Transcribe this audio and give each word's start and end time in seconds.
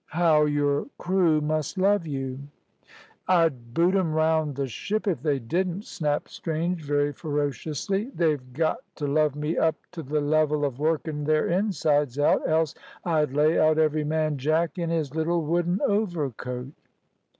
"How 0.17 0.45
your 0.45 0.87
crew 0.97 1.41
must 1.41 1.77
love 1.77 2.07
you!" 2.07 2.39
"I'd 3.27 3.75
boot 3.75 3.93
'em 3.93 4.13
round 4.13 4.55
the 4.55 4.65
ship 4.65 5.05
if 5.07 5.21
they 5.21 5.37
didn't," 5.37 5.85
snapped 5.85 6.31
Strange, 6.31 6.83
very 6.83 7.13
ferociously. 7.13 8.09
"They've 8.15 8.41
got 8.51 8.77
t' 8.95 9.05
love 9.05 9.35
me 9.35 9.59
up 9.59 9.75
t' 9.91 10.01
the 10.01 10.19
level 10.19 10.65
of 10.65 10.79
workin' 10.79 11.25
their 11.25 11.47
insides 11.47 12.17
out, 12.17 12.41
else 12.49 12.73
I'd 13.05 13.33
lay 13.33 13.59
out 13.59 13.77
every 13.77 14.03
man 14.03 14.39
jack 14.39 14.79
in 14.79 14.89
his 14.89 15.13
little 15.13 15.45
wooden 15.45 15.79
overcoat." 15.85 16.71